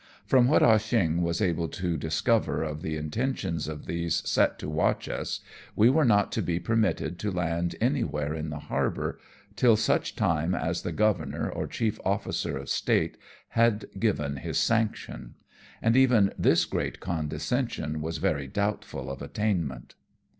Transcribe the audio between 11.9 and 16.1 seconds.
Officer of State had given his sanction; and